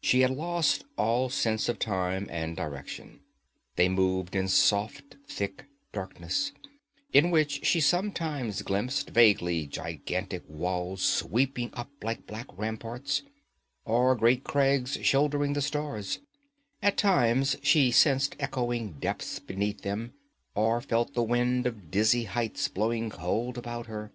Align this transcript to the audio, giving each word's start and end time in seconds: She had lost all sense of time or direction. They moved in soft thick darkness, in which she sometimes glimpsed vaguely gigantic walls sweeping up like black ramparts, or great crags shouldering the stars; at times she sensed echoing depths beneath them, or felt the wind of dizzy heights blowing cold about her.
She 0.00 0.20
had 0.20 0.30
lost 0.30 0.86
all 0.96 1.28
sense 1.28 1.68
of 1.68 1.78
time 1.78 2.30
or 2.30 2.54
direction. 2.54 3.20
They 3.76 3.90
moved 3.90 4.34
in 4.34 4.48
soft 4.48 5.18
thick 5.26 5.66
darkness, 5.92 6.52
in 7.12 7.30
which 7.30 7.66
she 7.66 7.78
sometimes 7.78 8.62
glimpsed 8.62 9.10
vaguely 9.10 9.66
gigantic 9.66 10.42
walls 10.48 11.02
sweeping 11.02 11.68
up 11.74 11.90
like 12.02 12.26
black 12.26 12.46
ramparts, 12.56 13.24
or 13.84 14.16
great 14.16 14.42
crags 14.42 14.96
shouldering 15.02 15.52
the 15.52 15.60
stars; 15.60 16.20
at 16.80 16.96
times 16.96 17.56
she 17.62 17.90
sensed 17.90 18.36
echoing 18.40 18.92
depths 18.92 19.38
beneath 19.38 19.82
them, 19.82 20.14
or 20.54 20.80
felt 20.80 21.12
the 21.12 21.22
wind 21.22 21.66
of 21.66 21.90
dizzy 21.90 22.24
heights 22.24 22.68
blowing 22.68 23.10
cold 23.10 23.58
about 23.58 23.84
her. 23.84 24.12